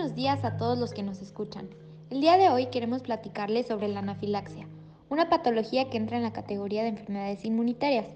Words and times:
buenos 0.00 0.16
días 0.16 0.44
a 0.46 0.56
todos 0.56 0.78
los 0.78 0.94
que 0.94 1.02
nos 1.02 1.20
escuchan. 1.20 1.68
El 2.08 2.22
día 2.22 2.38
de 2.38 2.48
hoy 2.48 2.68
queremos 2.70 3.02
platicarles 3.02 3.66
sobre 3.66 3.86
la 3.86 3.98
anafilaxia, 3.98 4.66
una 5.10 5.28
patología 5.28 5.90
que 5.90 5.98
entra 5.98 6.16
en 6.16 6.22
la 6.22 6.32
categoría 6.32 6.82
de 6.82 6.88
enfermedades 6.88 7.44
inmunitarias. 7.44 8.06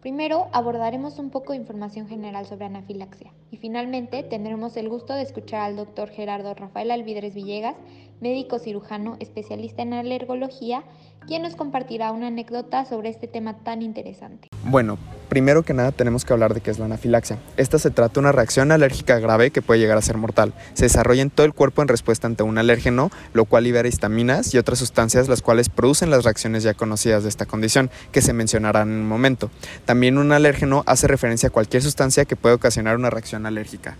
Primero 0.00 0.48
abordaremos 0.54 1.18
un 1.18 1.28
poco 1.28 1.52
de 1.52 1.58
información 1.58 2.08
general 2.08 2.46
sobre 2.46 2.64
anafilaxia 2.64 3.34
y 3.50 3.58
finalmente 3.58 4.22
tendremos 4.22 4.78
el 4.78 4.88
gusto 4.88 5.12
de 5.12 5.20
escuchar 5.20 5.60
al 5.60 5.76
doctor 5.76 6.08
Gerardo 6.08 6.54
Rafael 6.54 6.90
Alvidres 6.90 7.34
Villegas, 7.34 7.76
médico 8.22 8.58
cirujano 8.58 9.18
especialista 9.20 9.82
en 9.82 9.92
alergología, 9.92 10.84
quien 11.26 11.42
nos 11.42 11.54
compartirá 11.54 12.12
una 12.12 12.28
anécdota 12.28 12.86
sobre 12.86 13.10
este 13.10 13.28
tema 13.28 13.58
tan 13.58 13.82
interesante. 13.82 14.48
Bueno, 14.64 14.96
primero 15.30 15.62
que 15.62 15.72
nada 15.72 15.92
tenemos 15.92 16.26
que 16.26 16.34
hablar 16.34 16.52
de 16.52 16.60
qué 16.60 16.70
es 16.70 16.78
la 16.78 16.84
anafilaxia. 16.84 17.38
Esta 17.56 17.78
se 17.78 17.90
trata 17.90 18.14
de 18.14 18.20
una 18.20 18.32
reacción 18.32 18.72
alérgica 18.72 19.18
grave 19.18 19.50
que 19.50 19.62
puede 19.62 19.80
llegar 19.80 19.96
a 19.96 20.02
ser 20.02 20.18
mortal. 20.18 20.52
Se 20.74 20.84
desarrolla 20.84 21.22
en 21.22 21.30
todo 21.30 21.46
el 21.46 21.54
cuerpo 21.54 21.80
en 21.80 21.88
respuesta 21.88 22.26
ante 22.26 22.42
un 22.42 22.58
alérgeno, 22.58 23.10
lo 23.32 23.46
cual 23.46 23.64
libera 23.64 23.88
histaminas 23.88 24.52
y 24.52 24.58
otras 24.58 24.78
sustancias 24.78 25.28
las 25.28 25.40
cuales 25.40 25.70
producen 25.70 26.10
las 26.10 26.24
reacciones 26.24 26.64
ya 26.64 26.74
conocidas 26.74 27.22
de 27.22 27.30
esta 27.30 27.46
condición, 27.46 27.90
que 28.12 28.20
se 28.20 28.32
mencionarán 28.32 28.90
en 28.90 28.96
un 28.96 29.08
momento. 29.08 29.50
También 29.86 30.18
un 30.18 30.32
alérgeno 30.32 30.82
hace 30.86 31.06
referencia 31.06 31.48
a 31.48 31.52
cualquier 31.52 31.82
sustancia 31.82 32.24
que 32.24 32.36
puede 32.36 32.56
ocasionar 32.56 32.96
una 32.96 33.08
reacción 33.08 33.46
alérgica. 33.46 33.96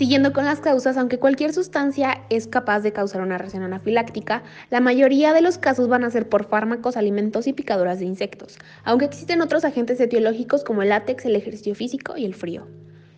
Siguiendo 0.00 0.32
con 0.32 0.46
las 0.46 0.60
causas, 0.60 0.96
aunque 0.96 1.18
cualquier 1.18 1.52
sustancia 1.52 2.22
es 2.30 2.46
capaz 2.46 2.80
de 2.80 2.90
causar 2.90 3.20
una 3.20 3.36
reacción 3.36 3.64
anafiláctica, 3.64 4.42
la 4.70 4.80
mayoría 4.80 5.34
de 5.34 5.42
los 5.42 5.58
casos 5.58 5.88
van 5.88 6.04
a 6.04 6.10
ser 6.10 6.26
por 6.26 6.46
fármacos, 6.46 6.96
alimentos 6.96 7.46
y 7.46 7.52
picaduras 7.52 7.98
de 7.98 8.06
insectos, 8.06 8.56
aunque 8.82 9.04
existen 9.04 9.42
otros 9.42 9.62
agentes 9.66 10.00
etiológicos 10.00 10.64
como 10.64 10.80
el 10.80 10.88
látex, 10.88 11.26
el 11.26 11.36
ejercicio 11.36 11.74
físico 11.74 12.16
y 12.16 12.24
el 12.24 12.34
frío. 12.34 12.66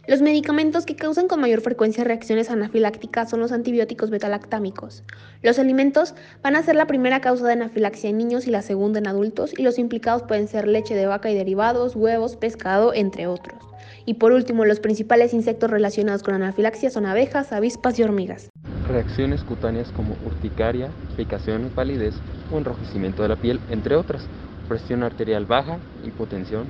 Los 0.08 0.22
medicamentos 0.22 0.84
que 0.84 0.96
causan 0.96 1.28
con 1.28 1.40
mayor 1.40 1.60
frecuencia 1.60 2.02
reacciones 2.02 2.50
anafilácticas 2.50 3.30
son 3.30 3.38
los 3.38 3.52
antibióticos 3.52 4.10
betalactámicos. 4.10 5.04
Los 5.40 5.60
alimentos 5.60 6.16
van 6.42 6.56
a 6.56 6.64
ser 6.64 6.74
la 6.74 6.88
primera 6.88 7.20
causa 7.20 7.46
de 7.46 7.52
anafilaxia 7.52 8.10
en 8.10 8.18
niños 8.18 8.48
y 8.48 8.50
la 8.50 8.60
segunda 8.60 8.98
en 8.98 9.06
adultos, 9.06 9.54
y 9.56 9.62
los 9.62 9.78
implicados 9.78 10.24
pueden 10.24 10.48
ser 10.48 10.66
leche 10.66 10.96
de 10.96 11.06
vaca 11.06 11.30
y 11.30 11.36
derivados, 11.36 11.94
huevos, 11.94 12.34
pescado, 12.34 12.92
entre 12.92 13.28
otros. 13.28 13.71
Y 14.04 14.14
por 14.14 14.32
último, 14.32 14.64
los 14.64 14.80
principales 14.80 15.32
insectos 15.32 15.70
relacionados 15.70 16.22
con 16.22 16.34
anafilaxia 16.34 16.90
son 16.90 17.06
abejas, 17.06 17.52
avispas 17.52 17.98
y 17.98 18.02
hormigas. 18.02 18.50
Reacciones 18.88 19.44
cutáneas 19.44 19.92
como 19.92 20.16
urticaria, 20.26 20.90
picación, 21.16 21.70
palidez 21.74 22.14
o 22.52 22.58
enrojecimiento 22.58 23.22
de 23.22 23.28
la 23.28 23.36
piel, 23.36 23.60
entre 23.70 23.96
otras. 23.96 24.26
Presión 24.68 25.02
arterial 25.02 25.46
baja, 25.46 25.78
hipotensión, 26.04 26.66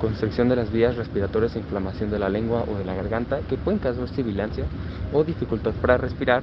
constricción 0.00 0.48
de 0.48 0.56
las 0.56 0.72
vías 0.72 0.96
respiratorias 0.96 1.54
e 1.54 1.60
inflamación 1.60 2.10
de 2.10 2.18
la 2.18 2.28
lengua 2.28 2.64
o 2.68 2.76
de 2.76 2.84
la 2.84 2.94
garganta 2.94 3.40
que 3.48 3.56
pueden 3.56 3.78
causar 3.78 4.08
sibilancia 4.08 4.64
o 5.12 5.22
dificultad 5.22 5.72
para 5.80 5.98
respirar, 5.98 6.42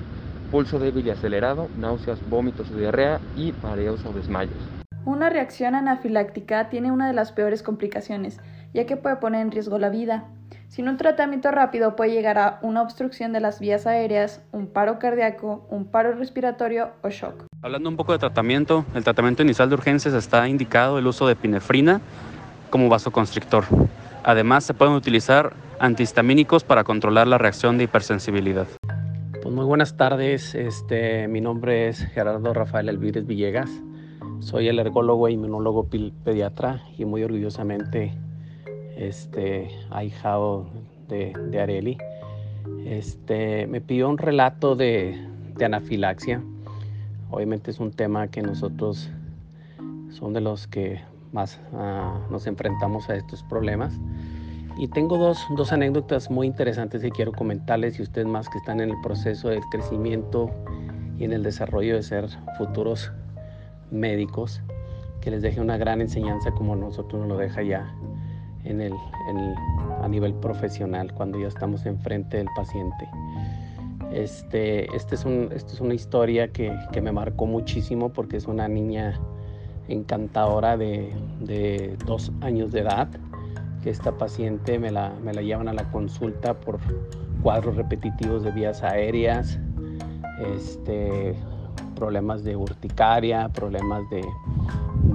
pulso 0.51 0.79
débil 0.79 1.07
y 1.07 1.09
acelerado, 1.09 1.67
náuseas, 1.77 2.19
vómitos 2.29 2.71
o 2.71 2.77
diarrea 2.77 3.19
y 3.35 3.53
mareos 3.61 3.99
o 4.05 4.13
desmayos. 4.13 4.78
Una 5.09 5.31
reacción 5.31 5.73
anafiláctica 5.73 6.69
tiene 6.69 6.91
una 6.91 7.07
de 7.07 7.13
las 7.13 7.31
peores 7.31 7.63
complicaciones, 7.63 8.39
ya 8.75 8.85
que 8.85 8.95
puede 8.95 9.15
poner 9.15 9.41
en 9.41 9.49
riesgo 9.49 9.79
la 9.79 9.89
vida. 9.89 10.25
Sin 10.67 10.87
un 10.87 10.97
tratamiento 10.97 11.49
rápido 11.49 11.95
puede 11.95 12.11
llegar 12.11 12.37
a 12.37 12.59
una 12.61 12.83
obstrucción 12.83 13.33
de 13.33 13.39
las 13.39 13.59
vías 13.59 13.87
aéreas, 13.87 14.43
un 14.51 14.67
paro 14.67 14.99
cardíaco, 14.99 15.65
un 15.71 15.85
paro 15.85 16.11
respiratorio 16.11 16.91
o 17.01 17.09
shock. 17.09 17.45
Hablando 17.63 17.89
un 17.89 17.97
poco 17.97 18.11
de 18.11 18.19
tratamiento, 18.19 18.85
el 18.93 19.03
tratamiento 19.03 19.41
inicial 19.41 19.67
de 19.69 19.73
urgencias 19.73 20.13
está 20.13 20.47
indicado 20.47 20.99
el 20.99 21.07
uso 21.07 21.25
de 21.25 21.33
epinefrina 21.33 22.01
como 22.69 22.87
vasoconstrictor. 22.87 23.63
Además, 24.23 24.63
se 24.63 24.75
pueden 24.75 24.93
utilizar 24.93 25.53
antihistamínicos 25.79 26.63
para 26.63 26.83
controlar 26.83 27.25
la 27.25 27.39
reacción 27.39 27.79
de 27.79 27.85
hipersensibilidad. 27.85 28.67
Pues 29.41 29.55
muy 29.55 29.65
buenas 29.65 29.97
tardes, 29.97 30.53
este, 30.53 31.27
mi 31.27 31.41
nombre 31.41 31.87
es 31.87 31.97
Gerardo 31.97 32.53
Rafael 32.53 32.89
Elvírez 32.89 33.25
Villegas. 33.25 33.71
Soy 34.39 34.69
alergólogo 34.69 35.27
e 35.27 35.33
inmunólogo 35.33 35.87
pediatra 36.23 36.81
y 36.97 37.05
muy 37.05 37.23
orgullosamente 37.23 38.13
este, 38.95 39.69
ahijado 39.89 40.67
de, 41.07 41.33
de 41.51 41.59
Areli. 41.59 41.97
Este, 42.85 43.67
me 43.67 43.81
pidió 43.81 44.09
un 44.09 44.17
relato 44.17 44.75
de, 44.75 45.19
de 45.55 45.65
anafilaxia. 45.65 46.41
Obviamente 47.29 47.69
es 47.71 47.79
un 47.79 47.91
tema 47.91 48.29
que 48.29 48.41
nosotros 48.41 49.09
son 50.09 50.33
de 50.33 50.41
los 50.41 50.67
que 50.67 51.01
más 51.31 51.59
uh, 51.73 52.31
nos 52.31 52.47
enfrentamos 52.47 53.09
a 53.09 53.15
estos 53.15 53.43
problemas. 53.43 53.99
Y 54.77 54.87
tengo 54.87 55.17
dos, 55.17 55.37
dos, 55.57 55.73
anécdotas 55.73 56.31
muy 56.31 56.47
interesantes 56.47 57.01
que 57.01 57.11
quiero 57.11 57.33
comentarles 57.33 57.99
y 57.99 58.03
ustedes 58.03 58.27
más 58.27 58.47
que 58.47 58.57
están 58.57 58.79
en 58.79 58.91
el 58.91 58.95
proceso 59.03 59.49
del 59.49 59.61
crecimiento 59.71 60.49
y 61.17 61.25
en 61.25 61.33
el 61.33 61.43
desarrollo 61.43 61.95
de 61.95 62.03
ser 62.03 62.29
futuros 62.57 63.11
médicos, 63.91 64.61
que 65.21 65.31
les 65.31 65.41
deje 65.41 65.59
una 65.61 65.77
gran 65.77 66.01
enseñanza 66.01 66.51
como 66.51 66.75
nosotros 66.75 67.21
nos 67.21 67.29
lo 67.29 67.37
deja 67.37 67.61
ya 67.61 67.93
en 68.63 68.81
el, 68.81 68.93
a 70.01 70.07
nivel 70.07 70.33
profesional, 70.35 71.13
cuando 71.13 71.39
ya 71.39 71.47
estamos 71.47 71.85
enfrente 71.85 72.37
del 72.37 72.47
paciente. 72.55 73.09
Este, 74.11 74.93
este 74.95 75.15
es 75.15 75.25
un, 75.25 75.49
esta 75.53 75.73
es 75.73 75.81
una 75.81 75.93
historia 75.93 76.51
que, 76.51 76.75
que, 76.91 77.01
me 77.01 77.11
marcó 77.11 77.45
muchísimo 77.45 78.09
porque 78.09 78.37
es 78.37 78.47
una 78.47 78.67
niña 78.67 79.19
encantadora 79.87 80.77
de, 80.77 81.13
de, 81.41 81.95
dos 82.05 82.31
años 82.41 82.71
de 82.71 82.81
edad, 82.81 83.07
que 83.83 83.91
esta 83.91 84.17
paciente 84.17 84.79
me 84.79 84.91
la, 84.91 85.13
me 85.23 85.33
la 85.33 85.41
llevan 85.41 85.67
a 85.67 85.73
la 85.73 85.89
consulta 85.91 86.59
por 86.59 86.79
cuadros 87.43 87.75
repetitivos 87.75 88.43
de 88.43 88.51
vías 88.51 88.83
aéreas, 88.83 89.59
este, 90.55 91.35
problemas 91.95 92.43
de 92.43 92.55
urticaria, 92.55 93.49
problemas 93.49 94.09
de, 94.09 94.25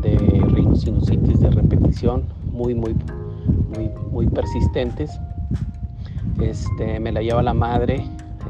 de 0.00 0.16
rhinosinusitis 0.48 1.40
de 1.40 1.50
repetición, 1.50 2.24
muy, 2.52 2.74
muy, 2.74 2.94
muy, 3.74 3.90
muy 4.10 4.26
persistentes. 4.26 5.10
Este, 6.40 7.00
me 7.00 7.12
la 7.12 7.22
lleva 7.22 7.42
la 7.42 7.54
madre 7.54 8.04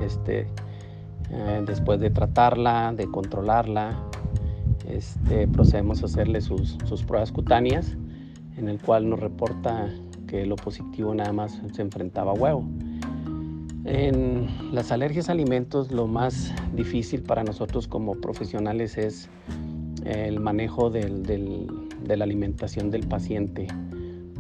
este, 0.05 0.47
eh, 1.31 1.63
después 1.67 2.01
de 2.01 2.11
tratarla, 2.11 2.93
de 2.97 3.07
controlarla. 3.11 3.99
Este, 4.89 5.49
procedemos 5.49 6.03
a 6.03 6.07
hacerle 6.07 6.41
sus, 6.41 6.77
sus 6.85 7.03
pruebas 7.03 7.33
cutáneas, 7.33 7.97
en 8.57 8.69
el 8.69 8.81
cual 8.81 9.09
nos 9.09 9.21
reporta 9.21 9.89
que 10.27 10.47
lo 10.47 10.57
positivo 10.57 11.15
nada 11.15 11.33
más 11.33 11.61
se 11.73 11.83
enfrentaba 11.83 12.33
a 12.33 12.35
huevo. 12.35 12.65
En 13.85 14.49
las 14.73 14.93
alergias 14.93 15.29
a 15.29 15.33
alimentos 15.33 15.93
lo 15.93 16.07
más 16.07 16.55
difícil 16.75 17.23
para 17.23 17.45
nosotros 17.45 17.87
como 17.87 18.15
profesionales 18.15 18.97
es 18.97 19.29
el 20.07 20.41
manejo 20.41 20.89
del, 20.89 21.23
del, 21.23 21.67
de 22.03 22.17
la 22.17 22.25
alimentación 22.25 22.91
del 22.91 23.07
paciente, 23.07 23.67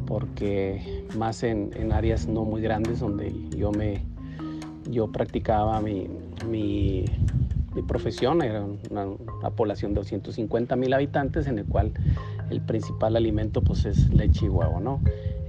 porque 0.06 1.04
más 1.16 1.42
en, 1.42 1.70
en, 1.76 1.92
áreas 1.92 2.26
no 2.26 2.44
muy 2.44 2.62
grandes 2.62 3.00
donde 3.00 3.34
yo, 3.50 3.70
me, 3.70 4.02
yo 4.90 5.12
practicaba 5.12 5.78
mi, 5.82 6.08
mi, 6.48 7.04
mi 7.74 7.82
profesión, 7.82 8.40
era 8.40 8.64
una, 8.90 9.06
una, 9.06 9.50
población 9.50 9.92
de 9.92 10.00
250 10.00 10.74
mil 10.76 10.92
habitantes 10.94 11.46
en 11.46 11.58
el 11.58 11.66
cual 11.66 11.92
el 12.48 12.62
principal 12.62 13.14
alimento 13.16 13.60
pues 13.62 13.84
es 13.84 14.08
leche 14.08 14.46
y 14.46 14.48
huevo, 14.48 14.80
¿no? 14.80 15.00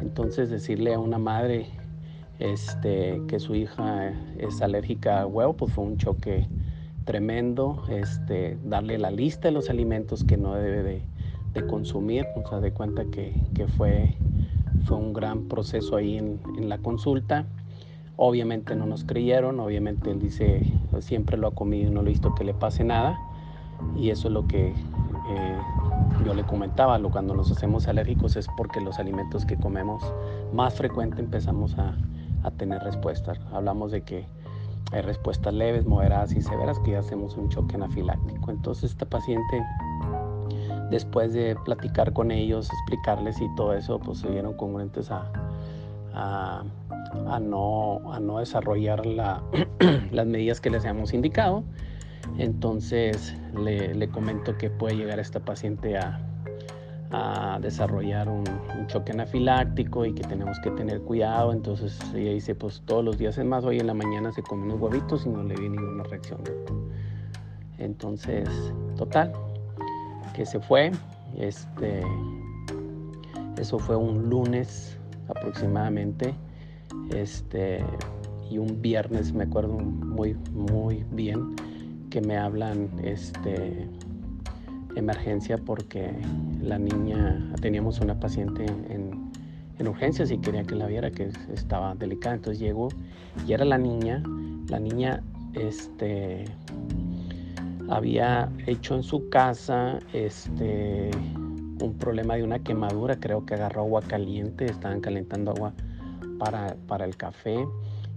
Entonces 0.01 0.50
decirle 0.50 0.94
a 0.94 1.00
una 1.00 1.17
madre 1.17 1.67
este, 2.40 3.22
que 3.28 3.40
su 3.40 3.56
hija 3.56 4.13
es 4.38 4.62
alérgica 4.62 5.22
a 5.22 5.25
huevo, 5.25 5.53
pues 5.53 5.72
fue 5.73 5.84
un 5.84 5.97
choque 5.97 6.47
tremendo, 7.06 7.84
este, 7.90 8.57
darle 8.63 8.97
la 8.97 9.12
lista 9.12 9.47
de 9.47 9.53
los 9.53 9.69
alimentos 9.69 10.23
que 10.23 10.38
no 10.38 10.56
debe 10.56 10.84
de, 10.84 11.01
de 11.53 11.68
consumir, 11.68 12.25
o 12.35 12.47
sea, 12.47 12.59
de 12.59 12.72
cuenta 12.72 13.06
que, 13.06 13.34
que, 13.53 13.68
fue, 13.68 14.16
fue 14.85 14.97
un 14.97 15.13
gran 15.13 15.47
proceso 15.47 15.95
ahí 15.95 16.18
en, 16.18 16.40
en, 16.57 16.68
la 16.68 16.79
consulta. 16.79 17.45
Obviamente 18.18 18.75
no 18.75 18.86
nos 18.86 19.04
creyeron, 19.04 19.59
obviamente 19.59 20.09
él 20.09 20.19
dice, 20.19 20.65
siempre 21.00 21.38
lo 21.38 21.48
ha 21.48 21.51
comido 21.51 21.92
y 21.92 21.94
no 21.94 22.01
lo 22.01 22.07
he 22.07 22.12
visto 22.12 22.33
que 22.33 22.44
le 22.44 22.54
pase 22.54 22.83
nada, 22.83 23.18
y 23.95 24.09
eso 24.09 24.30
es 24.30 24.33
lo 24.33 24.48
que 24.48 24.69
eh, 24.69 25.57
yo 26.25 26.33
le 26.33 26.44
comentaba, 26.44 26.98
lo, 26.98 27.09
cuando 27.12 27.36
nos 27.36 27.51
hacemos 27.51 27.88
alérgicos 27.88 28.36
es 28.36 28.48
porque 28.56 28.80
los 28.80 29.00
alimentos 29.00 29.45
que 29.45 29.57
comemos 29.57 30.01
más 30.54 30.75
frecuente 30.75 31.21
empezamos 31.21 31.77
a, 31.77 31.95
a 32.45 32.51
tener 32.51 32.81
respuestas. 32.83 33.39
Hablamos 33.51 33.92
de 33.92 34.03
que 34.03 34.25
hay 34.92 35.01
respuestas 35.01 35.53
leves, 35.53 35.86
moderadas 35.86 36.33
y 36.33 36.42
severas 36.42 36.80
que 36.80 36.92
ya 36.92 37.00
hacemos 37.00 37.36
un 37.38 37.50
choque 37.50 37.75
anafiláctico. 37.75 38.51
Entonces 38.51 38.92
esta 38.92 39.06
paciente, 39.06 39.63
después 40.92 41.33
de 41.33 41.56
platicar 41.65 42.13
con 42.13 42.31
ellos, 42.31 42.69
explicarles 42.71 43.42
y 43.42 43.47
todo 43.56 43.74
eso, 43.74 44.00
pues 44.00 44.19
se 44.19 44.30
vieron 44.30 44.53
congruentes 44.53 45.09
a, 45.12 45.31
a, 46.13 46.63
no, 47.42 48.13
a 48.13 48.19
no 48.19 48.39
desarrollar 48.39 49.06
la, 49.06 49.42
las 50.12 50.27
medidas 50.27 50.62
que 50.62 50.69
les 50.69 50.86
habíamos 50.86 51.13
indicado. 51.13 51.63
Entonces 52.38 53.36
le, 53.56 53.94
le, 53.94 54.09
comento 54.09 54.57
que 54.57 54.69
puede 54.69 54.95
llegar 54.95 55.19
esta 55.19 55.39
paciente 55.39 55.97
a, 55.97 56.19
a 57.12 57.60
desarrollar 57.62 58.30
un, 58.30 58.44
choque 58.88 59.13
anafiláctico 59.13 60.06
y 60.06 60.13
que 60.13 60.24
tenemos 60.24 60.60
que 60.60 60.69
tener 60.72 61.02
cuidado. 61.02 61.52
Entonces 61.52 62.00
ella 62.13 62.31
dice, 62.31 62.54
pues 62.54 62.84
todos 62.86 63.04
los 63.04 63.18
días 63.18 63.38
es 63.38 63.46
más, 63.46 63.66
hoy 63.66 63.80
en 63.80 63.88
la 63.88 63.96
mañana 63.96 64.31
se 64.31 64.44
come 64.44 64.66
unos 64.66 64.80
huevitos 64.80 65.25
y 65.25 65.30
no 65.30 65.42
le 65.42 65.56
vi 65.56 65.69
ninguna 65.69 66.04
reacción. 66.04 66.42
Entonces, 67.80 68.48
total, 68.96 69.34
que 70.36 70.46
se 70.46 70.60
fue. 70.60 70.92
Este, 71.36 72.04
eso 73.57 73.80
fue 73.80 73.96
un 73.96 74.30
lunes 74.30 74.98
aproximadamente. 75.28 76.36
Este, 77.12 77.84
y 78.50 78.57
un 78.57 78.81
viernes 78.81 79.34
me 79.34 79.46
acuerdo 79.46 79.74
muy, 79.74 80.36
muy 80.52 81.04
bien 81.12 81.56
que 82.10 82.22
me 82.22 82.38
hablan 82.38 82.90
este, 83.04 83.90
emergencia 84.95 85.57
porque 85.57 86.12
la 86.62 86.80
niña, 86.80 87.53
teníamos 87.62 88.00
una 88.00 88.19
paciente 88.19 88.65
en, 88.65 89.31
en 89.77 89.88
urgencias 89.88 90.31
y 90.31 90.38
quería 90.38 90.63
que 90.63 90.75
la 90.75 90.88
viera 90.88 91.12
que 91.12 91.30
estaba 91.53 91.95
delicada. 91.95 92.36
Entonces 92.36 92.59
llegó 92.59 92.89
y 93.47 93.53
era 93.53 93.65
la 93.65 93.77
niña, 93.77 94.24
la 94.69 94.80
niña 94.80 95.21
este, 95.53 96.45
había 97.89 98.50
hecho 98.65 98.95
en 98.95 99.03
su 99.03 99.30
casa 99.30 100.00
este, 100.13 101.12
un 101.81 101.95
problema 102.00 102.36
de 102.36 102.44
una 102.44 102.59
quemadura, 102.59 103.19
creo 103.19 103.45
que 103.45 103.56
agarró 103.56 103.81
agua 103.81 104.01
caliente, 104.01 104.65
estaban 104.65 105.01
calentando 105.01 105.51
agua 105.51 105.74
para, 106.39 106.75
para 106.88 107.06
el 107.06 107.15
café, 107.18 107.65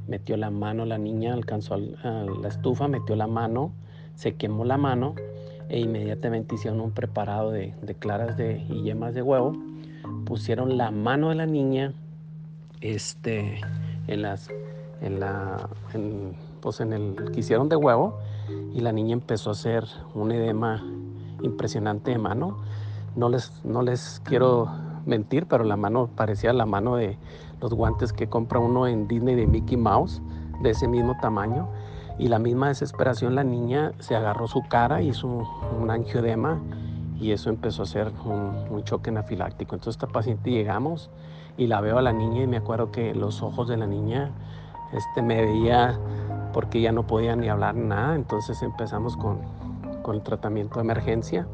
metió 0.06 0.36
la 0.36 0.50
mano, 0.50 0.84
la 0.84 0.98
niña 0.98 1.34
alcanzó 1.34 1.76
la 1.76 2.48
estufa, 2.48 2.88
metió 2.88 3.16
la 3.16 3.26
mano, 3.26 3.72
se 4.14 4.34
quemó 4.34 4.64
la 4.64 4.78
mano 4.78 5.14
e 5.68 5.80
inmediatamente 5.80 6.54
hicieron 6.54 6.80
un 6.80 6.92
preparado 6.92 7.50
de, 7.50 7.74
claras 7.98 8.36
de, 8.36 8.64
y 8.68 8.82
yemas 8.82 9.14
de 9.14 9.22
huevo. 9.22 9.52
Pusieron 10.24 10.76
la 10.76 10.90
mano 10.90 11.28
de 11.28 11.34
la 11.34 11.46
niña 11.46 11.92
este, 12.80 13.60
en, 14.06 14.22
las, 14.22 14.48
en, 15.00 15.20
la, 15.20 15.68
pues 16.60 16.80
en 16.80 16.92
el 16.92 17.30
que 17.32 17.40
hicieron 17.40 17.68
de 17.68 17.76
huevo 17.76 18.18
y 18.74 18.80
la 18.80 18.92
niña 18.92 19.12
empezó 19.12 19.50
a 19.50 19.52
hacer 19.52 19.84
un 20.14 20.32
edema 20.32 20.82
impresionante 21.42 22.12
de 22.12 22.18
mano. 22.18 22.58
No 23.16 23.28
les, 23.28 23.64
no 23.64 23.82
les 23.82 24.20
quiero 24.24 24.70
mentir, 25.04 25.46
pero 25.46 25.64
la 25.64 25.76
mano 25.76 26.08
parecía 26.14 26.52
la 26.52 26.66
mano 26.66 26.96
de 26.96 27.18
los 27.60 27.74
guantes 27.74 28.12
que 28.12 28.28
compra 28.28 28.58
uno 28.58 28.86
en 28.86 29.08
Disney 29.08 29.34
de 29.34 29.46
Mickey 29.46 29.76
Mouse, 29.76 30.22
de 30.62 30.70
ese 30.70 30.88
mismo 30.88 31.16
tamaño 31.20 31.68
y 32.18 32.28
la 32.28 32.38
misma 32.38 32.68
desesperación 32.68 33.34
la 33.34 33.44
niña 33.44 33.92
se 34.00 34.16
agarró 34.16 34.48
su 34.48 34.62
cara, 34.68 35.02
hizo 35.02 35.28
un 35.80 35.90
angioedema 35.90 36.58
y 37.20 37.32
eso 37.32 37.50
empezó 37.50 37.82
a 37.82 37.86
ser 37.86 38.12
un, 38.24 38.82
choque 38.84 39.10
anafiláctico. 39.10 39.74
Entonces 39.74 40.00
esta 40.00 40.06
paciente 40.06 40.50
llegamos 40.50 41.10
y 41.56 41.66
la 41.66 41.80
veo 41.80 41.98
a 41.98 42.02
la 42.02 42.12
niña 42.12 42.42
y 42.42 42.46
me 42.46 42.56
acuerdo 42.56 42.90
que 42.90 43.14
los 43.14 43.42
ojos 43.42 43.68
de 43.68 43.76
la 43.76 43.86
niña 43.86 44.30
este, 44.92 45.22
me 45.22 45.44
veía 45.44 45.98
porque 46.52 46.80
ya 46.80 46.92
no 46.92 47.06
podía 47.06 47.36
ni 47.36 47.48
hablar 47.48 47.74
nada, 47.74 48.14
entonces 48.14 48.62
empezamos 48.62 49.16
con, 49.16 49.38
con 50.02 50.16
el 50.16 50.22
tratamiento 50.22 50.76
de 50.76 50.80
emergencia, 50.80 51.46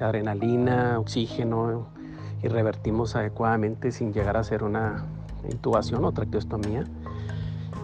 adrenalina, 0.00 0.98
oxígeno 0.98 1.86
y 2.42 2.48
revertimos 2.48 3.16
adecuadamente 3.16 3.90
sin 3.90 4.12
llegar 4.12 4.36
a 4.36 4.40
hacer 4.40 4.62
una 4.62 5.04
intubación 5.50 6.04
o 6.04 6.12
traqueostomía. 6.12 6.84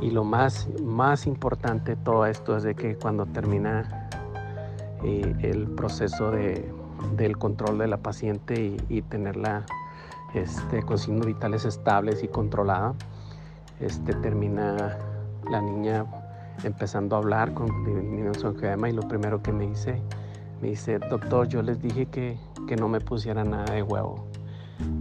Y 0.05 0.11
lo 0.11 0.23
más, 0.23 0.69
más 0.83 1.27
importante 1.27 1.97
de 1.97 2.03
todo 2.03 2.27
esto 2.27 2.59
es 2.59 2.63
de 2.63 2.75
que 2.75 2.95
cuando 2.95 3.25
termina 3.25 4.11
eh, 5.03 5.35
el 5.41 5.67
proceso 5.69 6.31
de, 6.31 6.71
del 7.17 7.39
control 7.39 7.79
de 7.79 7.89
la 7.89 7.97
paciente 7.97 8.77
y, 8.91 9.01
tenerla 9.01 9.65
este, 10.35 10.83
con 10.83 10.99
signos 10.99 11.25
vitales 11.25 11.65
estables 11.65 12.23
y 12.23 12.29
controlada, 12.29 12.93
este, 13.81 14.13
termina 14.17 14.99
la 15.51 15.63
niña 15.63 16.05
empezando 16.65 17.17
a 17.17 17.21
hablar 17.21 17.55
con 17.55 17.71
angioedema 17.71 18.91
y 18.91 18.93
lo 18.93 19.09
primero 19.09 19.43
que 19.43 19.53
me 19.53 19.69
dice, 19.69 20.03
me 20.61 20.69
dice, 20.69 20.99
doctor, 20.99 21.49
yo 21.49 21.63
les 21.63 21.81
dije 21.81 22.05
que, 22.05 22.37
que 22.69 22.77
no 22.77 22.89
me 22.89 23.01
pusiera 23.01 23.43
nada 23.43 23.73
de 23.73 23.83
huevo. 23.83 24.27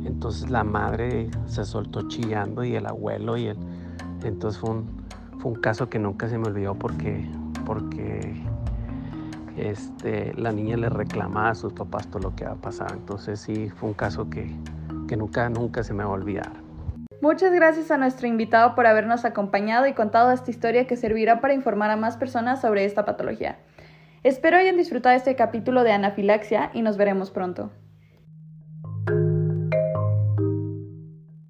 Entonces 0.06 0.49
la 0.49 0.63
madre 0.63 1.29
se 1.45 1.65
soltó 1.65 2.07
chillando 2.07 2.63
y 2.63 2.77
el 2.77 2.85
abuelo 2.85 3.35
y 3.35 3.47
el, 3.47 3.57
entonces 4.23 4.59
fue 4.59 4.71
un, 4.71 5.55
caso 5.55 5.89
que 5.89 5.99
nunca 5.99 6.29
se 6.29 6.37
me 6.37 6.47
olvidó 6.47 6.75
porque, 6.75 7.27
porque 7.65 8.33
este, 9.57 10.33
la 10.35 10.51
niña 10.51 10.77
le 10.77 10.89
reclamaba 10.89 11.49
a 11.49 11.55
sus 11.55 11.73
papás 11.73 12.07
todo 12.07 12.23
lo 12.23 12.35
que 12.35 12.45
había 12.45 12.61
pasado. 12.61 12.93
Entonces 12.93 13.39
sí, 13.39 13.69
fue 13.69 13.89
un 13.89 13.95
caso 13.95 14.29
que, 14.29 14.49
que 15.07 15.17
nunca, 15.17 15.49
nunca 15.49 15.83
se 15.83 15.93
me 15.93 16.03
va 16.03 16.11
a 16.11 16.13
olvidar. 16.13 16.51
Muchas 17.21 17.53
gracias 17.53 17.89
a 17.91 17.97
nuestro 17.97 18.27
invitado 18.27 18.75
por 18.75 18.85
habernos 18.85 19.23
acompañado 19.23 19.87
y 19.87 19.93
contado 19.93 20.31
esta 20.31 20.51
historia 20.51 20.87
que 20.87 20.97
servirá 20.97 21.39
para 21.39 21.53
informar 21.53 21.89
a 21.89 21.95
más 21.95 22.17
personas 22.17 22.59
sobre 22.61 22.83
esta 22.85 23.05
patología. 23.05 23.59
Espero 24.23 24.57
hayan 24.57 24.77
disfrutado 24.77 25.15
este 25.15 25.35
capítulo 25.35 25.83
de 25.83 25.91
anafilaxia 25.91 26.71
y 26.73 26.81
nos 26.81 26.97
veremos 26.97 27.31
pronto. 27.31 27.71